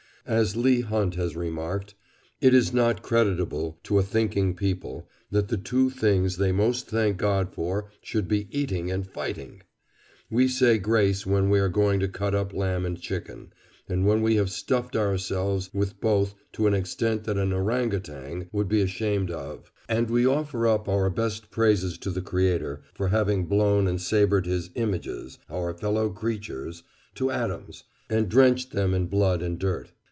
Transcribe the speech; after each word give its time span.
As 0.23 0.55
Leigh 0.55 0.81
Hunt 0.81 1.15
has 1.15 1.35
remarked: 1.35 1.95
"It 2.41 2.53
is 2.53 2.71
not 2.71 3.01
creditable 3.01 3.79
to 3.81 3.97
a 3.97 4.03
thinking 4.03 4.53
people 4.55 5.09
that 5.31 5.47
the 5.47 5.57
two 5.57 5.89
things 5.89 6.37
they 6.37 6.51
most 6.51 6.87
thank 6.87 7.17
God 7.17 7.51
for 7.51 7.89
should 8.03 8.27
be 8.27 8.47
eating 8.55 8.91
and 8.91 9.05
fighting. 9.09 9.63
We 10.29 10.47
say 10.47 10.77
grace 10.77 11.25
when 11.25 11.49
we 11.49 11.59
are 11.59 11.69
going 11.69 11.99
to 12.01 12.07
cut 12.07 12.35
up 12.35 12.53
lamb 12.53 12.85
and 12.85 13.01
chicken, 13.01 13.51
and 13.89 14.05
when 14.05 14.21
we 14.21 14.35
have 14.35 14.51
stuffed 14.51 14.95
ourselves 14.95 15.71
with 15.73 15.99
both 15.99 16.35
to 16.53 16.67
an 16.67 16.75
extent 16.75 17.23
that 17.23 17.39
an 17.39 17.51
orang 17.51 17.89
outang 17.91 18.47
would 18.51 18.67
be 18.67 18.83
ashamed 18.83 19.31
of; 19.31 19.71
and 19.89 20.11
we 20.11 20.23
offer 20.23 20.67
up 20.67 20.87
our 20.87 21.09
best 21.09 21.49
praises 21.49 21.97
to 21.97 22.11
the 22.11 22.21
Creator 22.21 22.83
for 22.93 23.07
having 23.07 23.47
blown 23.47 23.87
and 23.87 23.99
sabred 23.99 24.45
his 24.45 24.69
'images,' 24.75 25.39
our 25.49 25.73
fellow 25.73 26.11
creatures, 26.11 26.83
to 27.15 27.31
atoms, 27.31 27.85
and 28.07 28.29
drenched 28.29 28.71
them 28.71 28.93
in 28.93 29.07
blood 29.07 29.41
and 29.41 29.57
dirt. 29.57 29.91